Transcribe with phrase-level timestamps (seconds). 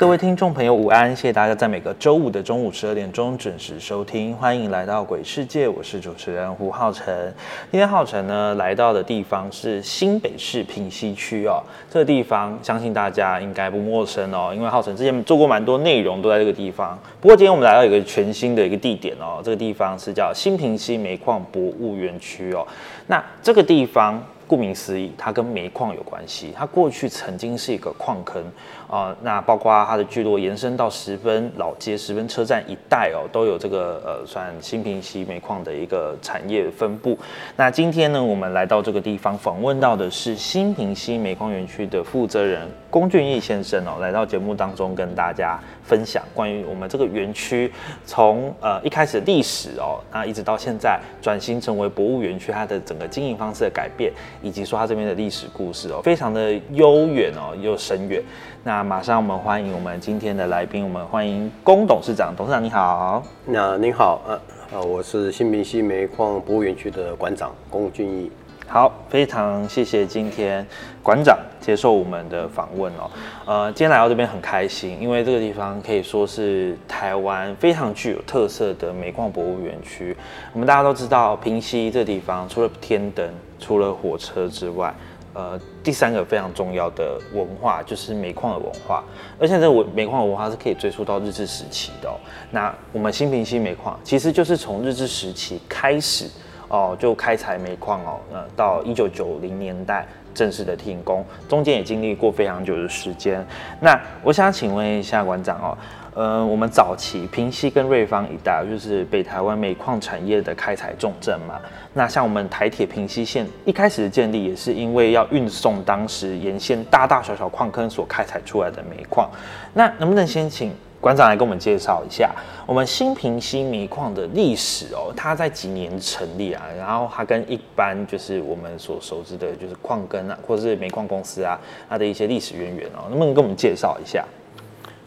[0.00, 1.14] 各位听众朋友，午安！
[1.14, 7.30] 谢谢大家在每个周五的中午十二点钟准时收听，欢迎来到鬼世界，我是主持人胡浩辰。
[7.70, 16.98] 今天浩辰呢来到的地方是新北市平西区哦，这个地方相信大家应该不陌生哦，因为浩辰之前做过蛮多内容都在这个地方。
[17.20, 22.66] 不过今天我们来到一个全新的一个地点哦，这个地方是叫新平西煤矿博物园区哦。
[23.06, 28.42] 那这个地方顾名思义，它跟煤矿有关系，它过去曾经是一个矿坑。
[28.90, 37.16] 啊，那包括它的聚落延伸到十分老街、十分车站一带哦，都有这个呃，算新平溪煤矿的一个产业分布。
[37.56, 47.72] 那今天呢，我们来到这个地方访问到的是新平溪煤矿园区的负责人龚俊义先生哦，来到节目当中跟大家分享关于我们这个园区
[48.04, 58.20] 从呃一开始历史哦，那一直到现在转型成为博物园区，它的整个经营方式的改变，以及说它这边的历史故事哦，非常的悠远哦，又深远。
[58.64, 62.34] 那马上我们欢迎我们今天的来宾，我们欢迎龚董事长。
[62.36, 63.22] 董事长你好。
[63.46, 64.40] 那您好，呃
[64.72, 68.30] 呃，我是新平西煤矿博物园区的馆长龚俊义。
[68.72, 70.64] 好，非常谢谢今天
[71.02, 73.10] 馆长接受我们的访问哦。
[73.44, 80.16] 呃，今天来到这边很开心，因为这个地方可以说是台湾非常具有特色的煤矿博物园区。
[80.52, 84.94] 我们大家都知道，平溪这地方除了天灯、除了火车之外，
[85.34, 89.02] 呃，第三个非常重要的文化就是煤矿的文化，
[89.40, 92.08] 而且这个煤矿文化是可以追溯到日治时期的。
[92.52, 96.30] 那我们新平溪煤矿其实就是从日治时期开始
[96.70, 103.44] 哦，就开采煤矿哦，那到一九九零年代正式的停工，中间也经历过非常久的时间。
[103.80, 105.76] 那我想请问一下馆长哦。
[106.12, 111.54] 呃，我们早期平溪跟瑞芳一带，就是北台湾煤矿产业的开采重镇嘛。
[111.94, 119.30] 那像我们台铁平溪线一开始的建立，也是因为要运送当时沿线大大小小矿坑所开采出来的煤矿。
[119.72, 122.30] 那能不能先请馆长来跟我们介绍一下
[122.66, 125.12] 我们新平溪煤矿的历史哦？
[125.16, 126.62] 它在几年成立啊？
[126.76, 134.24] 然后它跟一般就是我们所熟知的，就是矿根啊，或者是煤矿公司啊，它的一些历史渊源哦，能不能跟我们介绍一下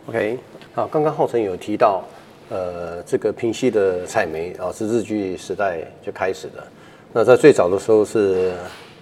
[0.07, 0.39] ？OK。
[0.75, 2.03] 好，刚刚浩辰有提到，
[2.49, 6.63] 呃，这个平溪的采煤啊，是日据时代就开始的。
[7.13, 8.51] 那在最早的时候是，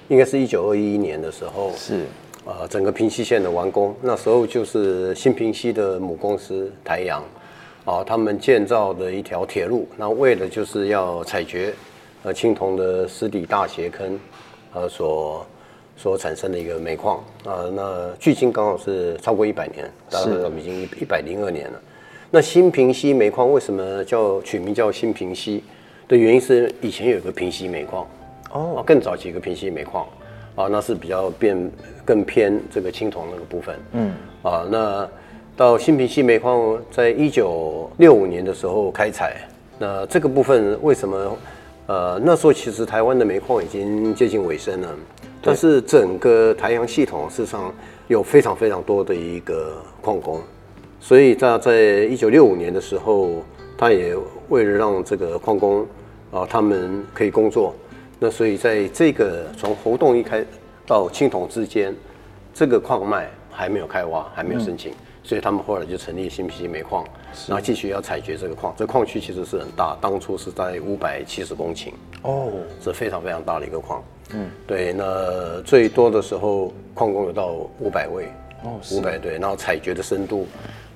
[0.09, 2.05] 应该是一九二一年的时候，是，
[2.45, 7.23] 呃，整个平溪线的完工，那时候就是新平溪的母公司台阳，
[7.85, 11.73] 啊，他们建造的一条铁路，那为了就是要采掘，
[12.23, 14.19] 呃，青铜的湿底大斜坑，
[14.73, 15.45] 呃，所。
[15.97, 21.79] 所产生的一个煤矿啊，那距今刚好是超过一百年，大概已经一一百零二年了。
[22.31, 25.63] 那新平溪煤矿为什么叫取名叫新平溪
[26.07, 28.07] 的原因是以前有一个平溪煤矿
[28.51, 30.07] 哦，更早几个平溪煤矿
[30.55, 31.71] 啊，那是比较变
[32.03, 33.75] 更偏这个青铜那个部分。
[33.93, 34.13] 嗯
[34.43, 35.07] 啊，那
[35.55, 39.37] 到新平溪煤矿在一九六五年的时候开采，
[39.77, 41.37] 那这个部分为什么？
[41.87, 44.87] 呃，那时候其实台湾的煤矿已经接近尾声了。
[45.41, 47.73] 但是整个台阳系统事实上
[48.07, 50.39] 有非常非常多的一个矿工，
[50.99, 53.43] 所以在在一九六五年的时候，
[53.75, 54.15] 他也
[54.49, 55.85] 为了让这个矿工
[56.31, 57.73] 啊他们可以工作，
[58.23, 60.45] 那所以在这个从活动一开
[60.85, 61.91] 到青铜之间，
[62.53, 67.03] 这个矿脉还没有开挖，还没有申请，所以他们后来就成立新皮煤矿，
[67.47, 68.75] 然后继续要采掘这个矿。
[68.77, 71.89] 这矿区其实是很大，当初是在五百七十公顷
[72.21, 74.03] 哦，是非常非常大的一个矿。
[74.35, 78.27] 嗯，对，那最多的时候矿工有到五百位，
[78.63, 80.47] 哦，五百对，然后采掘的深度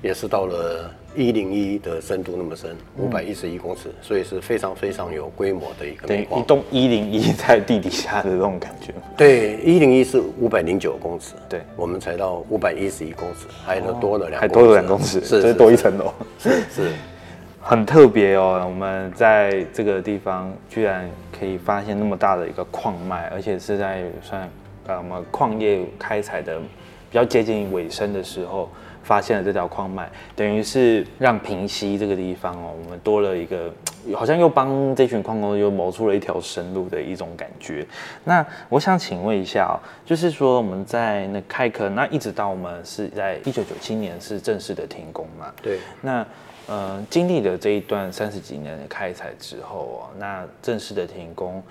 [0.05, 6.05] 也是到了一零一的深度那么深，五百一十一公尺，所以是非常非常有规模的一个。
[6.05, 8.93] 对，一栋一零一在地底下的这种感觉。
[9.17, 16.91] 对，一零一是五百零九公尺，对，我们才到五百一十一公尺，还多了两，还多了两公尺，是是多一层楼，是是。
[17.59, 21.09] 很特别哦，我们在这个地方居然
[21.39, 24.47] 可以发现那么大的一个矿脉，而且是在算
[24.85, 28.69] 呃我们矿业开采的比较接近尾声的时候。
[29.05, 33.71] 发现了这条矿脉，等于是让平溪这个地方哦，我们多了一个，
[34.17, 37.85] 好像又帮这群矿工又谋出了一条生路的一种感觉。
[38.23, 45.53] 那我想请问一下哦，就是说我们在那开坑，那一直到我们是在一九九七年是正式的停工嘛？
[45.61, 45.79] 对。
[46.01, 46.25] 那
[46.67, 51.61] 呃，经历了这一段三十几年的开采之后哦，那正式的停工。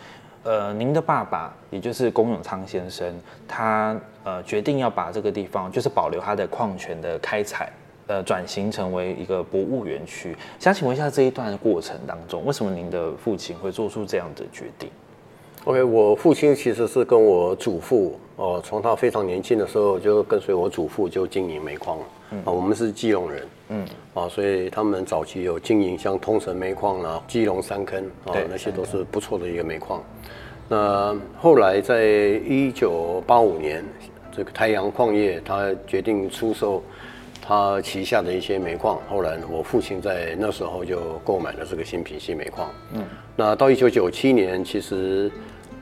[0.45, 3.19] 呃，您的爸爸，也就是龚永昌先生，
[3.49, 7.73] 他呃决定要把这个地方，就是保留他的矿权的开采，
[8.07, 10.37] 呃，转型成为一个博物园区。
[10.59, 14.91] 想请问一下，这一段过程当中，为什么您的父亲会做出这样的决定
[15.65, 22.05] ？OK，我父亲其实是跟我祖父，哦，从他非常年轻的时候就跟随我祖父就经营煤矿了。
[22.45, 30.03] 啊，我们是基隆人，嗯，啊，所以他们早期有经营像通城煤矿啊、基隆三坑啊，那些都是不错的一个煤矿。
[30.69, 33.85] 那后来在一九八五年，
[34.31, 36.83] 这个太阳矿业他决定出售
[37.41, 42.71] 他旗下的一些煤矿，后来我父亲在那时候就购买了这个新品系煤矿。
[42.93, 43.05] 嗯，
[43.37, 45.31] 那到一九九七年，其实。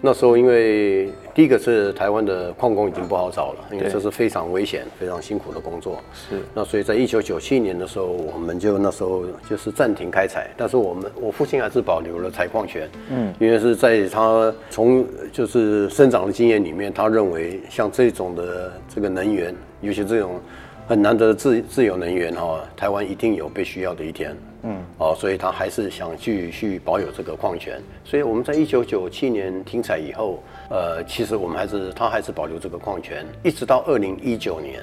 [0.05, 6.03] 那时候，因为第一个是台湾的矿工已经不好找了，因为这是非常危险、非常辛苦的工作。
[6.13, 6.41] 是。
[6.53, 12.91] 那所以在一九九七年的时候，我们就那时候就是暂停开采，但是我们我父亲还是保留了采矿权。
[13.11, 13.33] 嗯。
[13.39, 20.41] 因为是在他从就是生长的经验里面，他认为像这种的这个能源，尤其这种。
[20.89, 27.81] 很难得的自自由能源哈，台湾一定有被需要的一天，嗯，哦，所以他还是想继续保有这个矿权。
[28.05, 34.83] 所以我们在一九九七年停采以后，呃，其实我们还是他还是保留这个矿权，一直到二零一九年，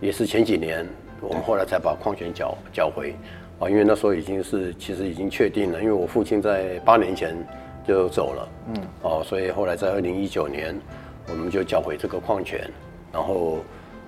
[0.00, 0.84] 也是前几年，
[1.20, 3.14] 我们后来才把矿权缴缴回，
[3.60, 7.36] 啊，因为那时候已经是其实已经确定了，因为我父亲在八年前
[7.86, 10.76] 就走了，嗯，哦，所以后来在二零一九年，
[11.28, 12.68] 我们就缴回这个矿权，
[13.12, 13.58] 然后。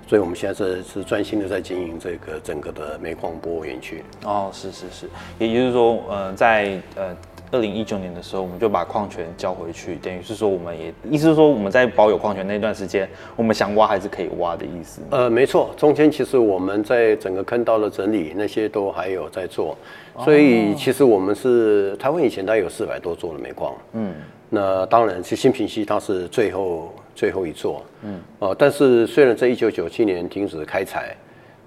[0.09, 4.03] 所以，我们现在是是专心的在经营这个整个的煤矿博物园区。
[4.25, 5.07] 哦，是是是，
[5.39, 7.15] 也就是说，呃，在呃
[7.51, 13.07] 二零一九年的时候，我们就把矿权交回去，等于是说，我们也意思是说，我们在保有矿权那段时间，
[13.37, 15.03] 我们想挖还是可以挖的意思。
[15.11, 19.77] 呃，没错，中间其实我们在整个坑道的整理那些都还有在做，
[20.25, 23.75] 所以其实我们是台湾以前大概有四百多座的煤矿。
[23.93, 24.15] 嗯。
[24.51, 31.17] 那当然，其实新平溪它是最后最后一座，嗯，哦，但是虽然在一九九七年停止开采，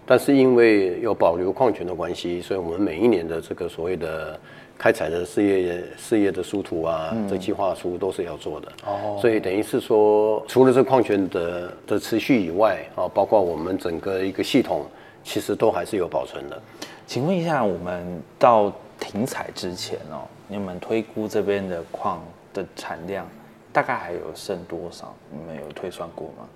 [0.05, 4.39] 但是因为有保留矿权的关系，所以我们每一年的这个所谓的
[4.77, 14.85] 开采的事业事业的书图啊，这计划书都是要做的，哦，所以等于是说，除了这矿权的的持续以外，啊，包括我们整个一个系统，
[15.21, 16.61] 其实都还是有保存的。
[17.05, 22.23] 请问一下，我们到停采之前哦，你们推估这边的矿？
[22.53, 23.25] 的产量
[23.73, 25.13] 大概还有剩多少？
[25.31, 26.47] 你们有推算过吗？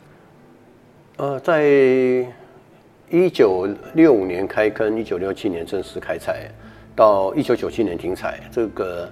[1.17, 1.63] 呃，在
[3.09, 6.49] 一九六五年开坑，一九六七年正式开采，
[6.95, 9.09] 到一九九七年停采，这个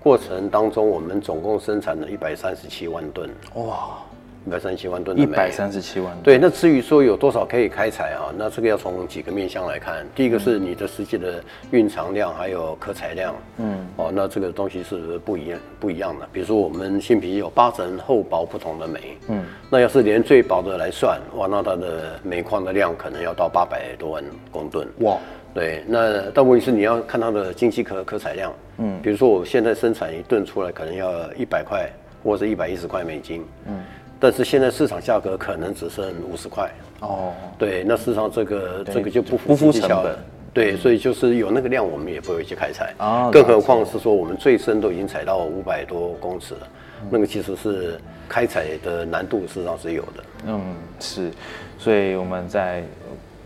[0.00, 3.30] 过程当中，我们总共生产了一百三十七万吨。
[3.54, 3.98] 哇！
[4.46, 6.22] 一百三十七万吨的煤，一百三十七万吨。
[6.22, 8.28] 对，那至于说有多少可以开采啊？
[8.36, 10.06] 那这个要从几个面向来看。
[10.14, 13.34] 第一个是你的实际的蕴藏量，还有可采量。
[13.56, 16.28] 嗯，哦，那这个东西是不一样不一样的。
[16.30, 19.16] 比如说我们新皮有八层厚薄不同的煤。
[19.28, 24.86] 嗯，那要是连最薄的来算，哇，那它的煤矿的量可能要到八百多万公吨。
[24.98, 25.16] 哇，
[25.54, 28.52] 对，那但问题是你要看它的经济可可采量。
[28.76, 31.88] 嗯，比如说我现在生产一吨出来，可能要一百块
[32.22, 33.42] 或者一百一十块美金。
[33.66, 33.82] 嗯。
[34.18, 36.70] 但是现在市场价格可能只剩五十块。
[37.00, 40.16] 哦，对，那事实上这个这个就不不符成本，
[40.54, 42.94] 对，所以就是有那个量，我们也不会去开采。
[42.96, 46.68] 啊，更何况是说我们最深都已经采到五百多公尺了，
[47.10, 51.30] 那个其实是开采的难度事实上是有的，嗯，是，
[51.78, 52.82] 所以我们在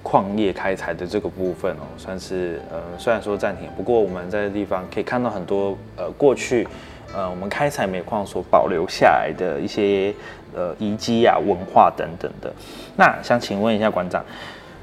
[0.05, 6.69] 矿业开采的这个部分哦，算是呃虽然说暂停，不过我们在这地方可以看到很多呃过去
[7.13, 10.15] 呃我们开采煤矿所保留下来的一些。
[10.55, 12.53] 呃，遗迹啊，文化等等的。
[12.97, 14.25] 那想请问一下馆长，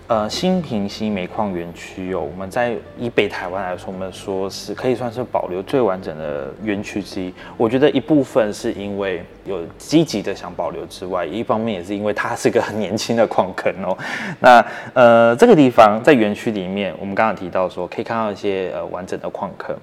[0.07, 7.33] 呃，新平溪煤矿园区哦，我们在以北台湾来说，我们说是可以算是保留最完整的园区之一。
[7.57, 13.97] 我觉得一部分是因为有积极的想保留之外，一方面也是因为它是个很年轻的矿坑哦。
[14.39, 19.75] 那呃，这个地方在园区里面，我们刚刚提到说可以看到一些呃完整的矿坑。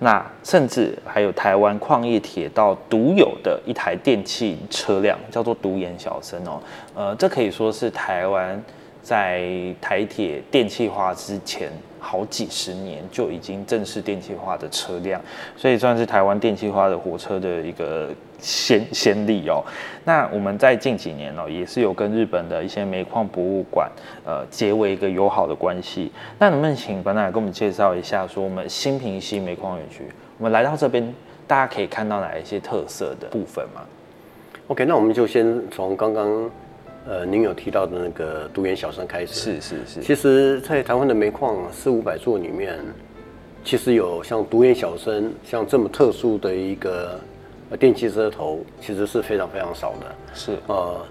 [0.00, 6.60] 那甚至还有台湾矿业铁道独有的一台电器车辆，叫做独眼小生哦。
[6.94, 8.62] 呃，这可以说是台湾
[9.02, 9.42] 在
[9.80, 15.20] 台铁电气化之前好几十年就已经正式电气化的车辆，
[15.56, 19.62] 所以算是台湾电气化的火车的一个先先例哦。
[20.04, 23.90] 那我们在近几年哦，也是有跟日本的一些煤矿博物馆
[24.24, 26.10] 呃结为一个友好的关系。
[26.38, 30.04] 那能不能请班长来跟我们介绍一下，说我们新平溪煤矿园区，
[30.38, 31.14] 我们来到这边，
[31.46, 33.82] 大家可以看到哪一些特色的部分吗
[34.68, 36.50] ？OK，那我们就先从刚刚
[37.08, 39.34] 呃您有提到的那个独眼小生开始。
[39.34, 42.78] 是是是，其实，在台湾的煤矿四五百座里面，
[43.64, 47.18] 其实有像独眼小生像这么特殊的一个
[47.70, 50.06] 呃电气车头，其实是非常非常少的。
[50.34, 51.06] 是呃，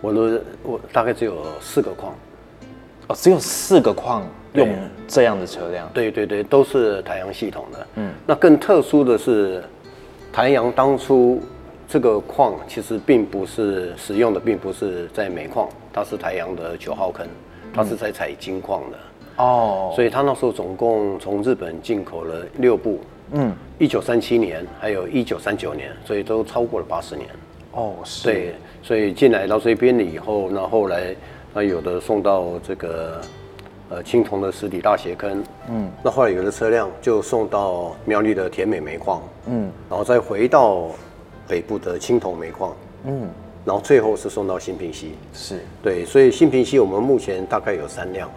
[0.00, 2.14] 我的我大概只有四个矿，
[3.08, 4.22] 哦，只有四个矿
[4.54, 4.76] 用对
[5.08, 7.86] 这样的车辆，对对对，都是台阳系统的。
[7.96, 9.62] 嗯，那更特殊的是，
[10.32, 11.40] 台阳当初
[11.94, 17.24] 这个矿其实并不是使用的，并不是在煤矿，它是台阳的九号坑，
[17.72, 18.98] 它是在采金矿的。
[19.36, 22.98] 哦，所以他那时候总共从日本进口了六部，
[23.30, 27.28] 嗯，一九三七年，还有一九三九年，所以都超过了八十年。
[27.70, 31.14] 哦是，对，所以进来到这边了以后，那后来
[31.54, 33.20] 那有的送到这个
[33.90, 39.70] 呃青铜的实体大斜坑，嗯，那后来有的车辆就送到苗栗的甜美煤矿，嗯。
[39.88, 40.88] 然后再回到
[41.48, 42.74] 北部的青铜煤矿，
[43.06, 43.28] 嗯
[43.64, 45.12] 然后最后是送到新平溪。
[45.32, 48.30] 是，对，所以新平溪我们目前大概有三辆，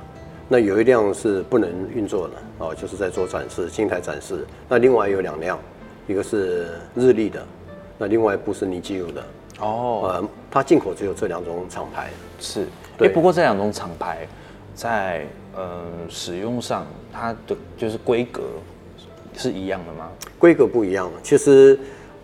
[0.48, 4.46] 那有一辆是不能运作的哦，就是在做展示，青台展示。
[4.70, 5.60] 那另外有两辆，
[6.08, 7.46] 一个是日立的，
[7.98, 9.24] 那另外一部是尼基鲁的。
[9.60, 12.10] 哦呃，它进口只有这两种厂牌。
[12.40, 12.66] 是，哎、
[12.98, 14.26] 对不过这两种厂牌
[14.74, 18.44] 在呃使用上，它的就是规格
[19.36, 20.10] 是一样的吗？
[20.40, 21.12] 规格不一样。
[21.22, 21.78] 其实，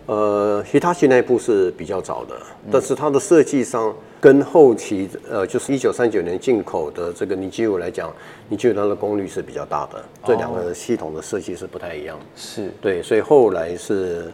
[0.06, 2.36] 呃，Hitachi 那一部是比较早的，
[2.70, 8.12] 但是它的设计上跟后期呃，就是一九三九年进口的这个尼基鲁来讲，
[8.48, 12.18] 尼基鲁它的功率是比较大的，这两个系统的设计是不太一样。
[12.36, 14.30] 是，对，所以后来是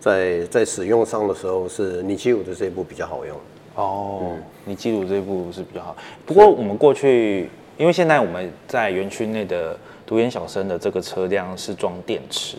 [0.00, 3.36] 在在使用上的时候，是尼基鲁的这一部比较好用。
[3.74, 5.96] 哦，你记录这一部是比较好。
[6.24, 9.76] 不过我们过去，因为现在我们在园区内的
[10.06, 12.56] 独眼小生的这个车辆是装电池，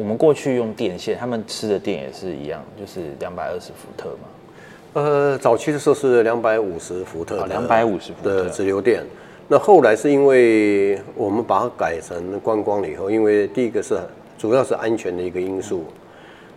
[0.00, 4.94] 我们过去用电线，他们吃的电也是一样，就是两百二十伏特嘛。
[4.94, 9.04] 呃，早期的时候是两百五十伏特哦的250伏特的直流电，
[9.46, 14.00] 那后来是因为我们把它改成观光了以后，因为第一个是
[14.38, 15.84] 主要是安全的一个因素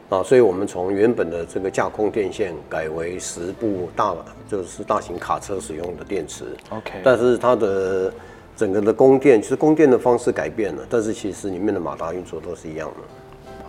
[0.07, 4.15] 啊，所以我们从原本的这个架空电线改为十部大
[4.50, 6.45] 就是大型卡车使用的电池。
[6.69, 8.09] OK 但是它的
[8.55, 13.03] 整个的供电，其实供电的方式改变了，但是其实里面的马达运作都是一样的。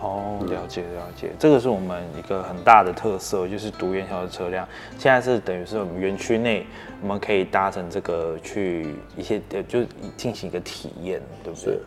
[0.05, 4.67] 哦，了解了解，这个是我们一个很大的特色，就是独院小的车辆，
[4.99, 6.63] 现在是等于是我们园区内
[7.01, 11.79] 我们可以搭乘这个去一些呃，就是进行一个体验，对不对。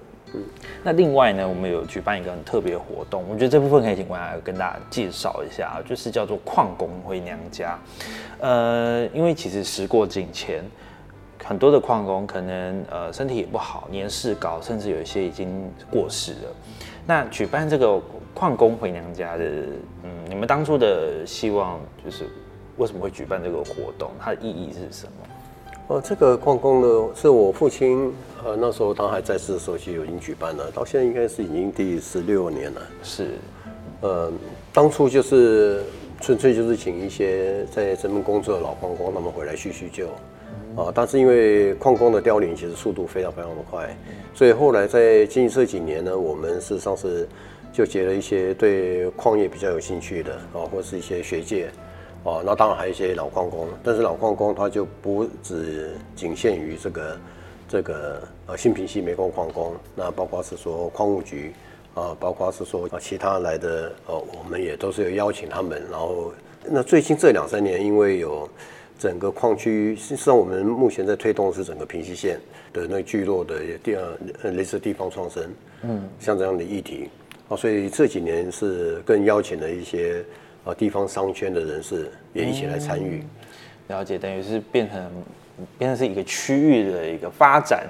[0.83, 7.79] 那另外呢，我们有举办一个很特别的活动，我觉得这部分可以请关来跟大家介绍一下，就是叫做矿工回娘家。
[8.41, 10.65] 呃，因为其实时过境迁。
[11.49, 15.49] 很多的矿工可能呃身体也不好，年事高，甚至有一些已经
[15.91, 16.55] 过世了。
[17.07, 17.99] 那举办这个
[18.35, 19.45] 矿工回娘家的，
[20.03, 22.27] 嗯，你们当初的希望就是
[22.77, 24.11] 为什么会举办这个活动？
[24.21, 25.13] 它的意义是什么？
[25.87, 28.13] 哦，这个矿工呢，是我父亲，
[28.45, 32.83] 呃，那时候他还在世的时候就已经举办了，到现在应该是已经第十六年了。
[33.03, 33.31] 是
[34.03, 34.31] 呃，
[34.71, 35.83] 当初就是
[36.21, 40.11] 纯粹就是请一些在这边工作的老矿工，他们回来叙叙旧。
[40.79, 43.93] 啊，但是因为矿工的凋零其实速度非常非常的快，
[44.33, 47.27] 所以后来在近这几年呢，我们事实上是
[47.73, 51.67] 就结了一些对矿业比较有兴趣的啊，或是一些学界
[52.23, 57.19] 啊，那当然还有一些老矿工，但是老矿工他就不只仅限于这个
[57.69, 61.53] 这个呃新平溪煤矿矿工，那包括是说矿务局
[61.95, 66.33] 啊，包括是说啊其他来的呃，我们也都是有邀请他们，然后
[66.65, 68.49] 那最近这两三年因为有
[68.99, 72.39] 整个矿区，实际上我们目前在推动的是整个平溪县
[72.73, 75.43] 的那个聚落的地呃类似地方创生，
[75.83, 77.09] 嗯，像这样的议题
[77.49, 80.25] 啊，所以这几年是更邀请了一些
[80.65, 83.23] 啊地方商圈的人士也一起来参与。
[83.87, 85.11] 了解，等于是变成
[85.79, 87.87] 变成是一个区域的一个发展，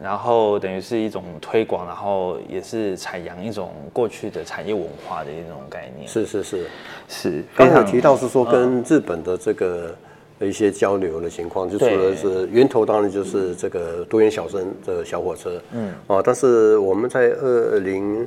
[0.00, 6.08] 然后等于是一种推广，然后也是采扬一种过去的产业文化的一种概念。
[6.08, 6.66] 是是是，
[7.08, 9.94] 是，刚才有提到是说跟日本的这个
[10.40, 15.92] 一些交流的情况，就除了是源头当然就是这个多元小生的小火车，嗯。
[16.06, 18.26] 啊，但是我们在二零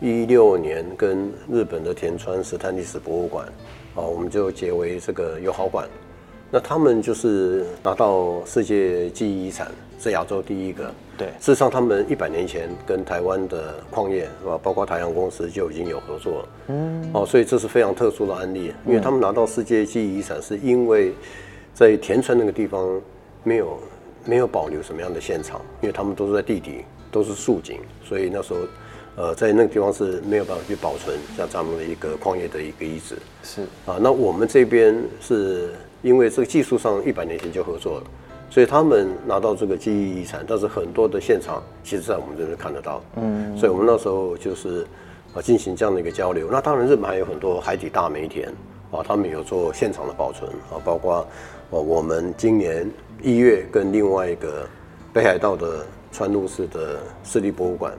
[0.00, 3.46] 一六年跟日本的田川石炭历史博物馆
[3.94, 5.88] 啊，我们就结为这个友好馆。
[6.50, 10.90] 那他们就是拿到世界记忆遗产，是亚洲第一个。
[11.18, 16.48] 对，事实上他们一百年前跟台湾的矿业是吧，包括台阳公司就已经有合作。
[16.68, 21.12] 嗯，哦，所以这是非常特殊的案例，因为他们拿到世界记忆遗产，是因为
[21.78, 23.00] 在田村那个地方
[23.44, 23.78] 没有
[24.24, 28.58] 没有保留什么样的现场，因为他们都是在地底，都是竖井，所以那时候。
[29.20, 33.16] 呃，在那个地方是没有办法去保存像咱们的一个矿业的一个遗址。
[33.42, 35.70] 是啊，那我们这边是
[36.02, 38.04] 因为这个技术上一百年前就合作了，
[38.48, 43.02] 所以他们拿到这个记忆遗产，但是很多的现场其实在我们这边看得到。
[43.16, 44.86] 嗯，所以我们那时候就是
[45.34, 46.46] 啊进行这样的一个交流。
[46.48, 48.46] 那当然，日本还有很多海底大煤田
[48.92, 51.26] 啊，他们有做现场的保存啊，包括
[51.70, 52.90] 哦我们今年
[53.22, 54.66] 一月跟另外一个
[55.12, 57.92] 北海道的川路市的市立博物馆。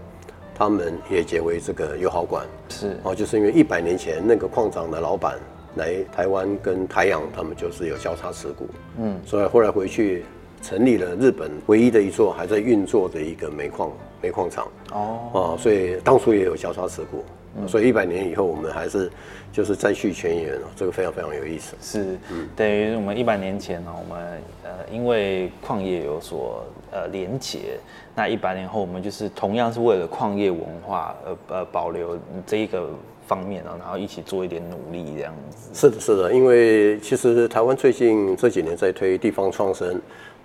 [0.61, 2.99] 他们也结为这个友好馆，是。
[3.03, 5.39] 哦，就是因为一百年前那个矿场的老板
[5.75, 10.25] 来台湾跟台阳，他们就是有交叉持股，嗯，所以后来回去
[10.61, 13.89] 成立了日本唯一的一座还在运作的一个煤矿
[14.21, 17.23] 煤矿厂，哦，哦，所以当初也有交叉持股。
[17.67, 19.11] 所以一百年以后，我们还是
[19.51, 21.75] 就是再续前缘哦，这个非常非常有意思。
[21.81, 22.17] 是，
[22.55, 27.79] 等于我们一百年前呢，我们呃因为矿业有所呃连结，
[28.15, 32.89] 那一百年后我们就是同样是为了矿业文化呃呃保留这一个
[33.27, 35.69] 方面呢，然后一起做一点努力这样子。
[35.73, 39.99] 是的，是的，因为其实台湾最近这几年在推地方创生。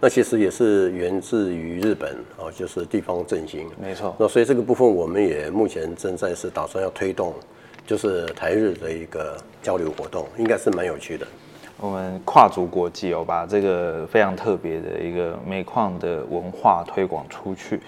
[0.05, 4.15] 那其实也是源自于日本哦，就是地方振兴，没错。
[4.19, 7.33] 那所以这个部分我们也目前正在是打算要推动，
[7.87, 11.27] 就是台日的一个交流活动，应该是蛮有趣的。
[11.79, 17.81] 我们跨足国际哦，把这个非常特别的一个煤矿的文化推广出去。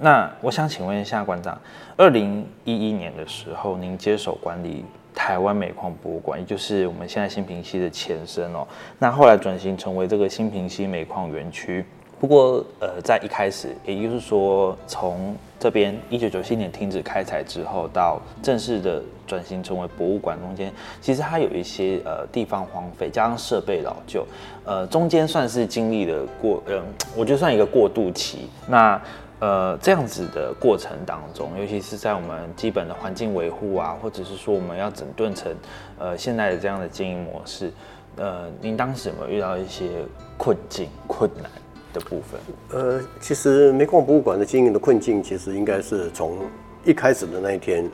[0.00, 1.60] 那我想请问一下馆长，
[1.96, 4.84] 二零一一年的时候，您接手管理。
[5.16, 8.64] 台湾煤矿博物馆，也就是我们现在新平溪的前身哦。
[8.98, 11.84] 那后来转型成为这个新平溪煤矿园区。
[12.18, 24.26] 不过，呃，在一开始，也就是说，从这边一九九七年停止开采之后，到正式的转型成为博物馆中间，其实它有一些呃地方荒废，加上设备老旧，
[24.64, 26.82] 呃，中间算是经历了过，嗯，
[27.14, 28.48] 我觉得算一个过渡期。
[28.66, 28.98] 那
[29.38, 35.54] 呃，这样子的过程当中，尤其是在我们基本的环境维护啊，或者是说我们要整顿成
[35.98, 37.70] 呃现在的这样的经营模式，
[38.16, 39.90] 呃，您当时有没有遇到一些
[40.38, 41.50] 困境、困难
[41.92, 42.40] 的部分？
[42.80, 46.38] 呃，其实煤矿博物馆的经营的困境，其实应该是从
[46.82, 47.86] 一开始的那一天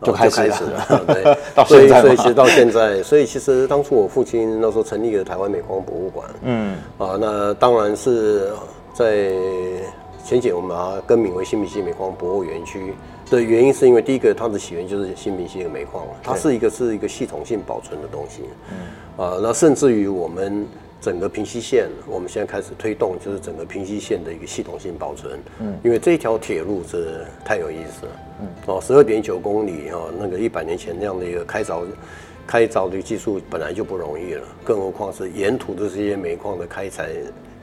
[0.00, 8.52] 就开始了， 对，所以所以其实到现在，所以其实当初我父亲那时候成立了台湾煤矿博物馆，嗯，啊，那当然是
[8.94, 9.32] 在。
[10.24, 12.94] 前几年我们把它更名为新平溪煤矿博物园区
[13.28, 18.42] 的原因，是因为第一个它的起源就是新平溪的煤矿，它是一个是一个系统性保存的东西。
[18.70, 20.66] 嗯，啊，那甚至于我们
[21.00, 25.40] 整个平溪线，我们现在开始推动，就是整个平溪线的一个系统性保存。
[25.58, 28.12] 嗯，因为这条铁路是太有意思了。
[28.42, 31.82] 嗯，哦，十二点九公里哦，那个一百年前那样的一个开凿
[32.46, 37.08] 开凿的技术本来就不容易了，更何况是沿途的这些煤矿的开采。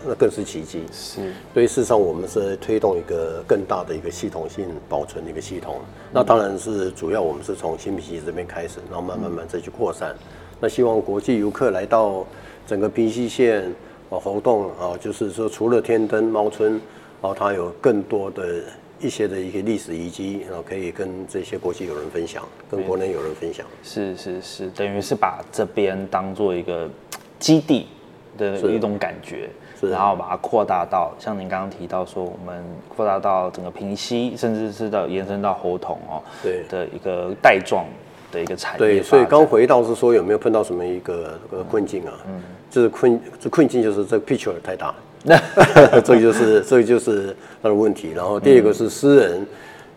[0.06, 1.34] 那更是奇迹，是。
[1.54, 5.82] 所以事实上，我们是推动一个更大的一个系统性保存的一个系统。
[6.12, 10.16] 那当然是主要我们是从新皮溪这边开始，然后慢慢慢再去扩散。
[10.62, 12.26] 那希望国际游客来到
[12.66, 13.64] 整个平溪线
[14.10, 16.82] 啊活动啊，就是说除了天灯猫村，然
[17.22, 18.64] 后它有更多的
[19.00, 23.66] 一些的一些历史遗迹，然后可以跟这些国际友人分享，跟国内友人分享。
[23.84, 26.90] 是是是，等于是把这边当做一个
[27.38, 27.88] 基地
[28.38, 29.50] 的一种感觉。
[29.82, 32.62] 然后把它扩大到像您刚刚提到说，我们
[32.94, 37.86] 扩大到整个平息，甚至是到延伸到喉头哦，对的一个带状
[38.30, 38.78] 的一个产业。
[38.78, 41.40] 对，所以刚回到是说有没有碰到什么一个
[41.72, 42.12] 困境啊？
[42.28, 45.40] 嗯，就是困，这困境就是这 picture 太大，那
[46.04, 48.12] 这个就是这个就是它的问题。
[48.14, 49.48] 然后第二个是私人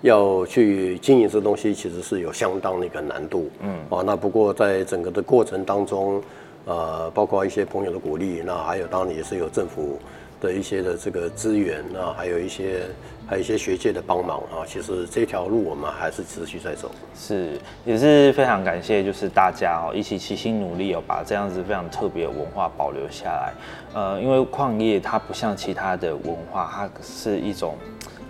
[0.03, 3.51] 要去经营这东西，其实是有相当的一个难度。
[3.63, 6.23] 嗯，啊，那不过在整个的过程当中。
[6.65, 9.99] 呃，包括一些朋友的鼓励，那还有当然也是有政府
[10.41, 12.83] 的一些的这个资源，那还有一些
[13.27, 14.63] 还有一些学界的帮忙啊。
[14.67, 16.91] 其实这条路我们还是持续在走。
[17.15, 23.53] 是，也是非常感谢，就是大家哦一起齐心努力哦，把这样子非常特别的文化保留下来。
[23.95, 27.77] 呃，因为矿业它不像其他的文化，它是一种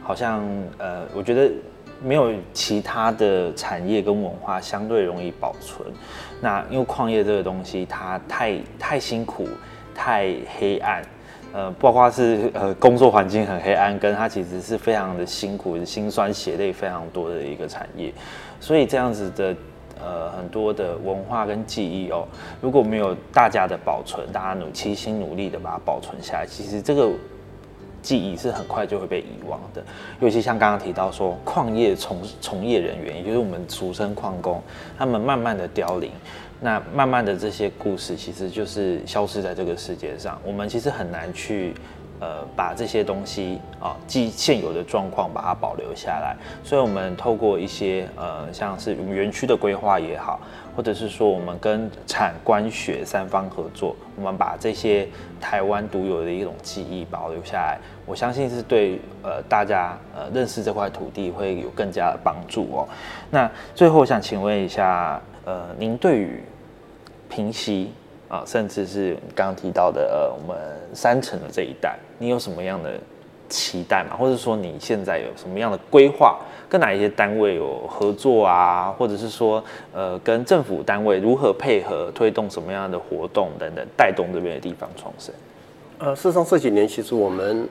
[0.02, 0.42] 好像
[0.78, 1.50] 呃，我觉得。
[2.04, 5.88] 没有其他的产业跟文化相对容易保存，
[6.40, 9.46] 那因为矿业这个东西它太太辛苦、
[9.94, 11.02] 太黑暗，
[11.52, 18.12] 呃，包括是呃工作环境很黑暗，跟它其实是非常的辛苦、心酸血泪非常多的一个产业，
[18.58, 19.54] 所以这样子的
[20.00, 22.26] 呃很多的文化跟记忆哦，
[22.60, 27.08] 如果没有大家的保存，大家努齐心努力的把它保存下来，其实这个
[28.02, 29.82] 记忆是很快就会被遗忘的。
[30.20, 34.60] 尤其像刚刚提到说，矿业从从业人员，也就是我们俗称矿工，
[34.98, 36.10] 他们慢慢的凋零，
[36.60, 41.72] 那慢慢的这些故事其实就是消失在这个世界上，我们其实很难去。
[42.22, 50.40] 呃，把这些东西啊，既现有的状况把它保留下来，所以我们透过一些呃，像是园区的规划也好，
[50.76, 55.08] 或者是说我们跟产官学三方合作，我们把这些
[55.40, 62.88] 台湾独有的一种记忆保留下来，我相信是对呃大家呃认识这块土地会有更加的帮助哦。
[63.32, 66.40] 那最后想请问一下，呃，您对于
[67.28, 67.90] 平息？
[68.32, 70.58] 啊，甚至是刚刚提到的呃，我们
[70.94, 72.94] 三城的这一带，你有什么样的
[73.46, 74.16] 期待吗？
[74.16, 76.40] 或者说你现在有什么样的规划？
[76.66, 78.90] 跟哪一些单位有合作啊？
[78.96, 85.34] 或者是说呃，跟政府单位如何配合推动什么样的活动等等，带动这边的地方创生？
[85.98, 87.68] 呃，事实上这几年其实我们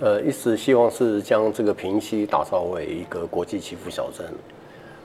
[0.00, 4.26] 呃一直希望是将这个平溪打造为一个国际祈福小镇。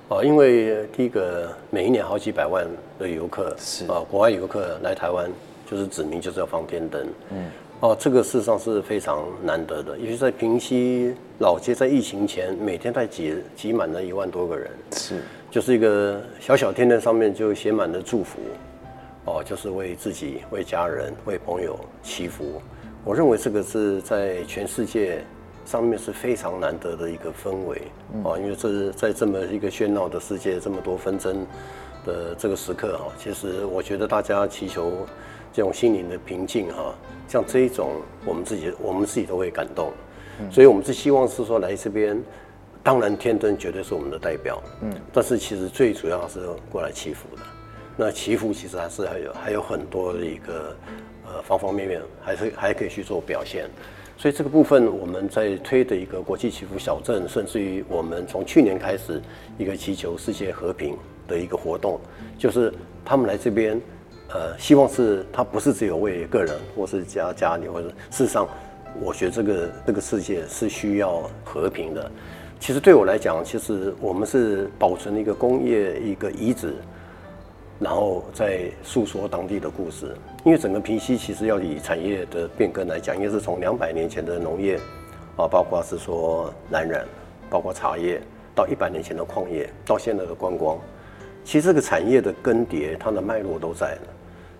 [0.08, 2.63] 哦，因为第一个，每一年好几百万
[3.00, 5.28] 的游客是啊，国外游客来台湾
[5.65, 18.38] 就是指明就是要放天灯，嗯，哦，这个事实上是非常难得的，尤其在平溪老街，在疫情前每天在挤挤满了一万多个人，是，就是一个小小天灯上面就写满了祝福，
[19.26, 22.62] 哦，就是为自己、为家人、为朋友祈福。
[23.04, 25.24] 我认为这个是在全世界。
[25.65, 27.82] 上面是非常难得的一个氛围
[28.23, 31.45] 啊，因为这是在这么一个喧闹的世界，这么多纷争
[32.06, 35.08] 的这个时刻哈，其实我觉得大家祈求
[35.51, 36.93] 这种心灵的平静哈，
[37.28, 39.91] 像这一种我们自己我们自己都会感动，
[40.51, 42.21] 所以我们是希望是说来这边，
[42.84, 47.41] 当然天灯绝对是我们的代表，嗯，但是其实最主要是过来祈福的，
[47.97, 50.75] 那祈福其实还是还有还有很多的一个
[51.25, 53.67] 呃方方面面，还是还可以去做表现。
[54.17, 59.21] 所以这个部分我们在推的一个国际祈福小镇，甚至于我们从去年开始
[59.58, 60.97] 一个祈求世界和平
[61.28, 61.99] 的一个活动，
[62.38, 62.73] 就是
[63.04, 63.80] 他们来这边，
[64.30, 68.47] 呃，希望是他不是只有为个人或是家家里，或者事实上，
[69.01, 72.10] 我觉得这个这个世界是需要和平的。
[72.58, 76.73] 其实对我来讲，其实我们是保存了一个工业一个遗址。
[77.78, 84.78] 然后再诉说当地的故事，因为整个平溪其实要以产业的变更来讲，应该是从两百年前的农业，
[85.36, 87.06] 啊，包括是说蓝染，
[87.50, 88.22] 包括茶叶，
[88.56, 90.80] 到一百年前的矿业，到现在的观光，
[91.44, 94.02] 其实这个产业的更迭，它的脉络都在了。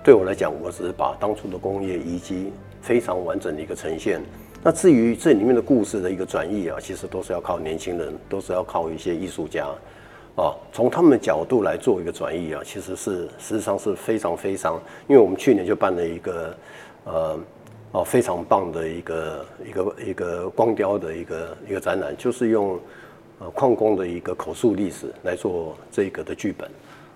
[0.04, 2.52] 对我来讲，我只是把当初的工业遗迹
[2.82, 4.22] 非常完整的一个呈现。
[4.62, 9.70] 那至于这里面的故事的一个转译啊，其实都是要靠年轻人，都是要靠一些艺术家。
[10.36, 16.58] 啊，从他们的角度来做一个转移啊，其实是事实上是非常非常，因为我们去年就办了一个，
[17.06, 17.40] 呃，
[17.94, 22.78] 哦非常棒的一个一个一个光雕的一个一个展览，就是用
[23.40, 26.70] 呃矿工的一个口述历史来做这个的剧本，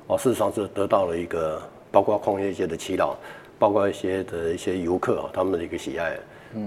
[0.08, 3.16] 哦，事实上是得到了一个包括矿业界的祈祷，
[3.60, 6.18] 包括一些的一些游客啊他们的一个喜爱，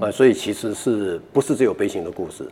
[0.03, 2.47] 啊，所以其实是不是只有悲情的故事？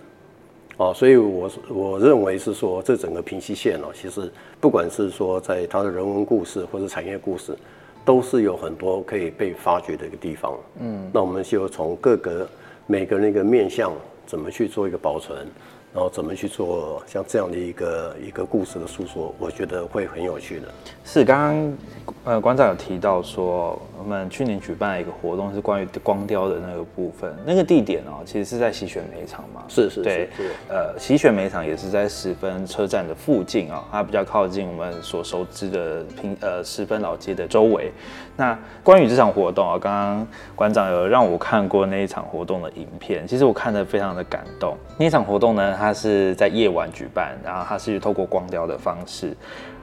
[0.80, 7.54] 哦，所以我我认为是说，这整个平溪线哦，其实不管是说在它的人文故事或者产业故事，
[8.02, 10.58] 都是有很多可以被发掘的一个地方。
[10.78, 12.48] 嗯，那我们就从各个
[12.86, 13.92] 每个那个面向，
[14.24, 15.46] 怎么去做一个保存。
[15.92, 20.68] 然后怎么去做像这样的一个一个故事的诉说，我觉得会很有趣的。
[21.04, 21.78] 是刚刚
[22.22, 27.32] 呃馆长有提到说，我们去年举办了一个活动，是关于光雕的那个部分。
[27.44, 29.62] 那个地点哦，其实是在喜选煤厂嘛。
[29.68, 30.28] 是是对，
[30.68, 37.92] 呃，喜选煤厂也是在十分车站的附近啊，它比较靠近我们所熟知的平呃十分老街的周围。
[38.36, 44.76] 那关于这场活动啊，刚刚馆长有让我看过那一场活动的影片，其实我看得非常的感动。
[44.96, 45.76] 那一场活动呢？
[45.78, 49.36] 它是在夜晚举办，然后它是透过光雕的方式，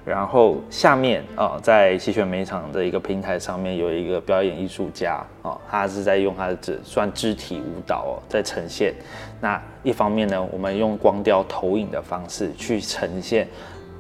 [0.08, 8.94] 然后下面啊，在西泉美场的一个平台上面有一个表演艺术家啊，他是在用他的肢算肢体舞蹈哦，在呈现。
[9.42, 13.50] 那一方面呢，我们用光雕投影的方式去呈现，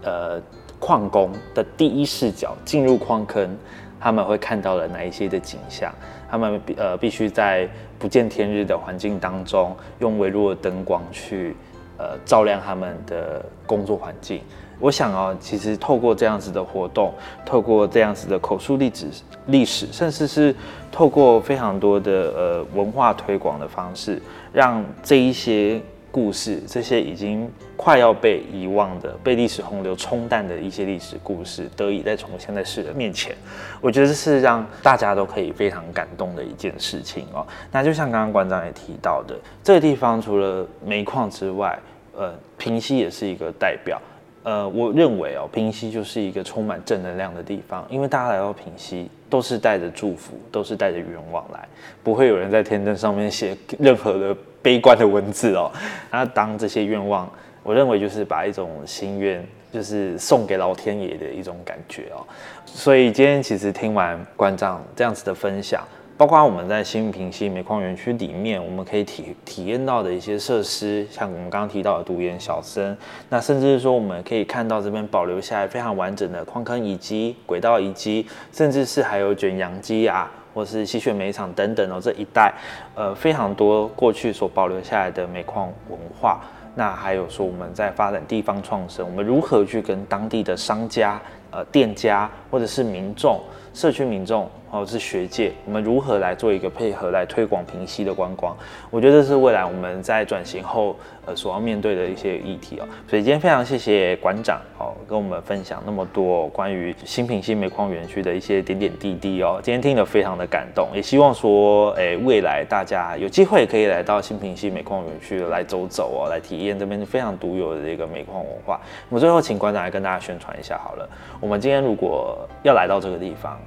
[0.01, 0.41] 呃，
[0.79, 3.57] 矿工的第一视角进入矿坑，
[3.99, 5.93] 他们会看到了哪一些的景象？
[6.31, 7.67] 他们呃必须在
[7.99, 11.53] 不见天日的环境当中，用微弱的灯光去。
[11.99, 14.39] 呃，照亮他们的工作环境。
[14.79, 17.13] 我想啊，其实透过这样子的活动，
[17.45, 19.07] 透过这样子的口述历史、
[19.47, 20.55] 历史，甚至是
[20.91, 24.21] 透过非常多的呃文化推广的方式，
[24.53, 33.35] 让这一些故事，这些已经快要被遗忘的、被历史洪流冲淡的一些历史故事，得以再重现在世人面前。
[33.81, 37.45] 我觉得这是让大家都可以非常感动的一件事情哦。
[37.71, 41.77] 那就像刚刚馆长也提到的，这个地方除了煤矿之外，
[42.15, 43.99] 呃，平溪也是一个代表。
[44.47, 51.67] 呃，我认为哦，平息就是一个充满正能量的地方，因为大家来到平息都是带着祝福，都是带着愿望来，
[52.01, 55.69] 不会有人在天灯上面写 任何的悲观的文字哦。
[56.09, 57.29] 那当这些愿望，
[57.61, 62.23] 我认为就是把一种心愿，就是送给老天爷的一种感觉哦。
[62.65, 65.85] 所以今天其实听完馆长这样子的分享。
[66.17, 72.97] 包括我们在新平溪煤矿园区里面，我们可以体体验到的一些设施，像我们刚刚提到的独眼小生，
[73.29, 82.51] 那甚至是说我们可以看到这边保留下来非常完整的矿坑遗迹、轨道遗迹，甚至是还有卷扬机啊，或是吸血煤厂等等哦，这一带
[82.95, 86.41] 呃非常多过去所保留下来的煤矿文化。
[86.73, 93.39] 那还有说我们在发展地方创生，我们如何去跟当地的商家、呃店家或者是民众。
[93.73, 98.55] 社区民众或者是学界，我们如何来做一个配合来推广平溪的观光？
[98.89, 102.87] 我觉得这是未来我们在转型后呃所要面对的一些议题哦。
[103.07, 109.59] 所以今天非常谢谢馆长哦，跟我们分享那么多关于新平溪煤矿园区的一些点点滴滴哦。
[109.63, 118.79] 今天听得非常的感动，也希望说诶未来大家有机会可以来到新平溪煤矿园区来走走哦，来体验这边非常独有的一个煤矿文化。
[119.09, 121.09] 我们最后请馆长来跟大家宣传一下好了。
[121.39, 123.59] 我们今天如果要来到这个地方。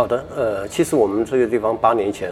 [0.00, 2.30] 好的，呃，其实我们这个地方八年前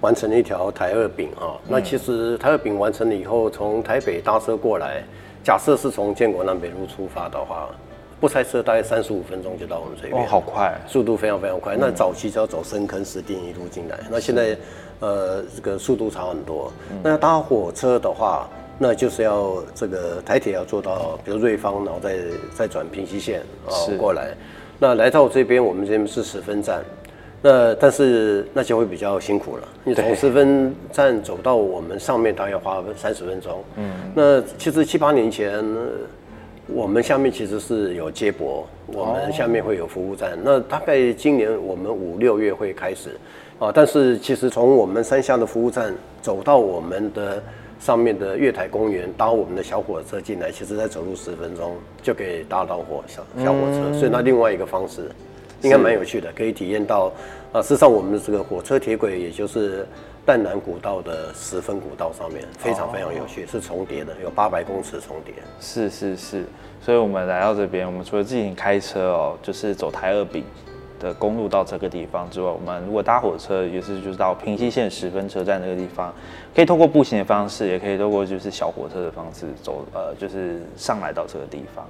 [0.00, 1.60] 完成了一条台二饼啊。
[1.68, 5.02] 那其实台二饼完成了以后，从台北搭车过来，
[5.44, 7.68] 假设是从建国南北路出发的话，
[8.18, 10.22] 不塞车大概三十五分钟就到我们这边。
[10.22, 11.76] 哦，好快，速度非常非常快。
[11.78, 14.56] 那早期就要走深坑石碇一路进来，那现在
[15.00, 16.72] 呃这个速度差很多。
[17.02, 18.48] 那搭火车的话，
[18.78, 22.16] 那就是要这个台铁要做到，比如瑞芳，然后再
[22.54, 24.32] 再转平西线啊过来。
[24.78, 26.82] 那来到这边，我们这边是十分站，
[27.42, 29.68] 那但是那就会比较辛苦了。
[29.84, 33.62] 你从十分站走到我们上面，大概要花三十分钟。
[33.76, 35.62] 嗯，那其实七八年前，
[36.68, 40.38] 我们下面其实是有接驳，我们下面会有服务站。
[40.42, 43.10] 那大概今年我们五六月会开始，
[43.58, 47.42] 啊，但是其实从我们山下的服务站走到我们的。
[47.82, 55.10] 上面的月台公园搭我们的小火车进来，其实再走路十分钟就可以搭到火小小火车，所以那另外一个方式
[55.62, 57.12] 应该蛮有趣的，可以体验到
[57.52, 59.86] 啊，事实上我们的这个火车铁轨，也就是
[60.26, 65.34] 淡南古道的十分古道上面，非常非常有趣，是重叠的，有八百公尺重叠。
[65.60, 66.44] 是是是，
[66.80, 70.44] 所以我们来到这边，我们除了自己开车哦，就是走台二饼。
[71.02, 76.14] 的公路到这个地方之外，我们如果搭火车，也是就是到平溪线十分车站那个地方，
[76.54, 81.84] 可以透过步行的方式，也可以透过就是小火车的方式走，呃，就是上来到这个地方，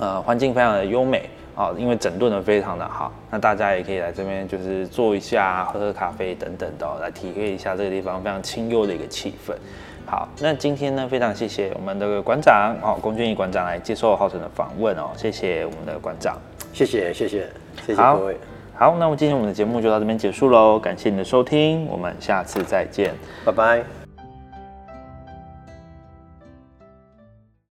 [0.00, 9.52] 呃，环境非常的优美啊，因为整顿的非常的好，那大家也可以来这边就是坐一下，喝喝咖啡等等的，来体会一下这个地方非常清幽的一个气氛。
[10.06, 16.38] 好，那今天呢，非常谢谢我们的馆长哦，龚俊义馆长来接受浩辰的访问哦，谢谢我们的馆长，
[16.72, 17.48] 谢谢谢谢。
[17.84, 18.36] 谢谢各位，
[18.74, 23.12] 好，那么今天我们的节目就到这边结束喽，感谢你的收听，我们下次再见，
[23.44, 23.97] 拜拜。